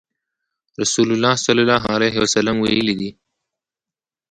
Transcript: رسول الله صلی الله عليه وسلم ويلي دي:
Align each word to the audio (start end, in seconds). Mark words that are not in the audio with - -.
رسول 0.81 1.07
الله 1.15 1.33
صلی 1.45 1.61
الله 1.65 1.83
عليه 1.95 2.15
وسلم 2.23 2.55
ويلي 2.59 2.95
دي: 3.01 3.09